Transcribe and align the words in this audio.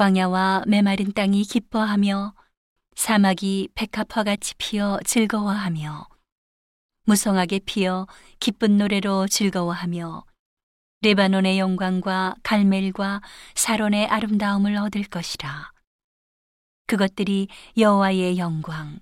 광야와 0.00 0.64
메마른 0.66 1.12
땅이 1.12 1.42
기뻐하며 1.42 2.34
사막이 2.96 3.68
백합화 3.74 4.24
같이 4.24 4.54
피어 4.54 4.98
즐거워하며 5.04 6.08
무성하게 7.04 7.58
피어 7.66 8.06
기쁜 8.38 8.78
노래로 8.78 9.28
즐거워하며 9.28 10.24
레바논의 11.02 11.58
영광과 11.58 12.34
갈멜과 12.42 13.20
사론의 13.54 14.06
아름다움을 14.06 14.74
얻을 14.76 15.04
것이라. 15.04 15.70
그것들이 16.86 17.48
여호와의 17.76 18.38
영광, 18.38 19.00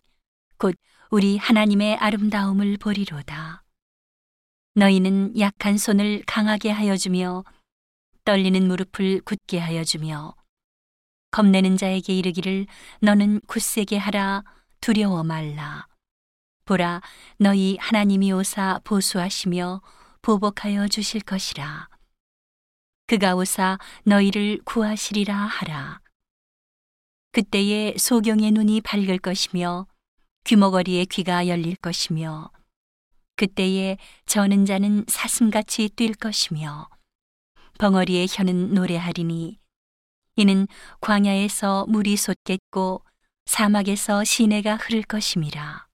곧 0.56 0.74
우리 1.12 1.36
하나님의 1.36 1.94
아름다움을 1.98 2.76
보리로다. 2.76 3.62
너희는 4.74 5.38
약한 5.38 5.78
손을 5.78 6.24
강하게 6.26 6.72
하여 6.72 6.96
주며 6.96 7.44
떨리는 8.24 8.66
무릎을 8.66 9.20
굳게 9.20 9.60
하여 9.60 9.84
주며 9.84 10.34
겁내는 11.30 11.76
자에게 11.76 12.16
이르기를 12.16 12.66
너는 13.00 13.41
굳세게 13.46 13.96
하라 13.96 14.45
두려워 14.80 15.23
말라. 15.23 15.87
보라 16.64 17.01
너희 17.38 17.77
하나님이 17.80 18.32
오사 18.32 18.80
보수하시며 18.84 19.82
보복하여 20.23 20.88
주실 20.88 21.20
것이라. 21.20 21.88
그가 23.06 23.34
오사 23.34 23.78
너희를 24.04 24.60
구하시리라 24.64 25.34
하라. 25.34 26.01
그때에 27.32 27.95
소경의 27.96 28.52
눈이 28.52 28.80
밝을 28.82 29.18
것이며 29.18 29.87
귀머거리의 30.45 31.06
귀가 31.06 31.46
열릴 31.46 31.76
것이며 31.76 32.51
그때에 33.37 33.98
저는 34.26 34.66
자는 34.66 35.04
사슴같이 35.06 35.90
뛸 35.90 36.15
것이며 36.15 36.88
벙어리의 37.79 38.26
혀는 38.29 38.74
노래하리니 38.74 39.59
이는 40.38 40.69
광야에서 41.01 41.87
물이 41.88 42.16
솟겠고 42.16 43.02
사막에서 43.46 44.23
시내가 44.23 44.76
흐를 44.76 45.02
것임이라. 45.02 45.88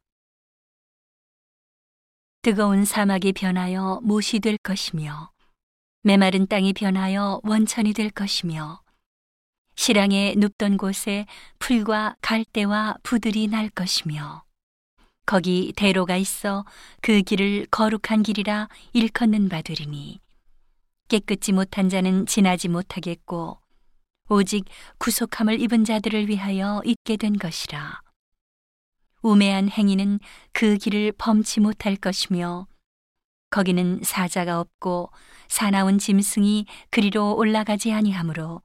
뜨거운 2.42 2.84
사막이 2.84 3.32
변하여 3.32 4.00
못이 4.02 4.40
될 4.40 4.58
것이며 4.58 5.30
메마른 6.02 6.46
땅이 6.46 6.74
변하여 6.74 7.40
원천이 7.42 7.94
될 7.94 8.10
것이며 8.10 8.82
시랑에 9.76 10.34
눕던 10.36 10.76
곳에 10.76 11.24
풀과 11.58 12.16
갈대와 12.20 12.98
부들이 13.02 13.46
날 13.46 13.70
것이며 13.70 14.44
거기 15.24 15.72
대로가 15.74 16.18
있어 16.18 16.66
그 17.00 17.22
길을 17.22 17.68
거룩한 17.70 18.22
길이라 18.22 18.68
일컫는 18.92 19.48
바들이니 19.48 20.20
깨끗지 21.08 21.52
못한 21.52 21.88
자는 21.88 22.26
지나지 22.26 22.68
못하겠고 22.68 23.63
오직 24.30 24.64
구속함을 24.98 25.60
입은 25.60 25.84
자들을 25.84 26.28
위하여 26.28 26.80
있게 26.86 27.18
된 27.18 27.36
것이라. 27.36 28.00
우매한 29.20 29.68
행위는 29.68 30.18
그 30.52 30.78
길을 30.78 31.12
범치 31.18 31.60
못할 31.60 31.96
것이며 31.96 32.66
거기는 33.50 34.00
사자가 34.02 34.60
없고 34.60 35.10
사나운 35.48 35.98
짐승이 35.98 36.64
그리로 36.90 37.36
올라가지 37.36 37.92
아니하므로 37.92 38.62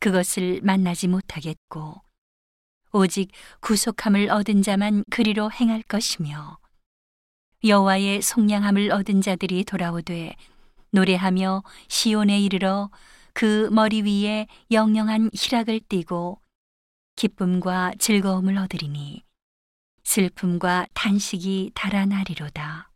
그것을 0.00 0.60
만나지 0.62 1.06
못하겠고 1.06 2.02
오직 2.92 3.30
구속함을 3.60 4.30
얻은 4.30 4.62
자만 4.62 5.04
그리로 5.10 5.50
행할 5.52 5.82
것이며 5.82 6.58
여호와의 7.64 8.22
속량함을 8.22 8.90
얻은 8.90 9.20
자들이 9.20 9.64
돌아오되 9.64 10.34
노래하며 10.90 11.62
시온에 11.88 12.40
이르러 12.40 12.90
그 13.38 13.68
머리 13.70 14.02
위에 14.02 14.48
영영한 14.72 15.30
희락을 15.32 15.78
띠고 15.88 16.40
기쁨과 17.14 17.92
즐거움을 17.96 18.58
얻으리니 18.58 19.22
슬픔과 20.02 20.88
탄식이 20.92 21.70
달아나리로다. 21.72 22.87